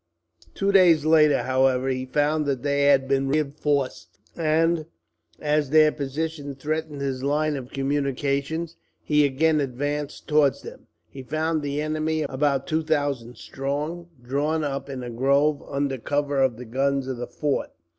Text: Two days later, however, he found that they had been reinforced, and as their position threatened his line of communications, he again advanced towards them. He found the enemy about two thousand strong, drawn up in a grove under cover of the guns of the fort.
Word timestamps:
Two 0.55 0.71
days 0.71 1.05
later, 1.05 1.43
however, 1.43 1.87
he 1.89 2.07
found 2.07 2.47
that 2.47 2.63
they 2.63 2.85
had 2.85 3.07
been 3.07 3.27
reinforced, 3.27 4.17
and 4.35 4.87
as 5.39 5.69
their 5.69 5.91
position 5.91 6.55
threatened 6.55 7.01
his 7.01 7.21
line 7.21 7.55
of 7.55 7.69
communications, 7.69 8.77
he 9.03 9.23
again 9.25 9.61
advanced 9.61 10.27
towards 10.27 10.63
them. 10.63 10.87
He 11.07 11.21
found 11.21 11.61
the 11.61 11.79
enemy 11.79 12.23
about 12.23 12.65
two 12.65 12.81
thousand 12.81 13.37
strong, 13.37 14.09
drawn 14.19 14.63
up 14.63 14.89
in 14.89 15.03
a 15.03 15.11
grove 15.11 15.61
under 15.69 15.99
cover 15.99 16.41
of 16.41 16.57
the 16.57 16.65
guns 16.65 17.05
of 17.05 17.17
the 17.17 17.27
fort. 17.27 17.69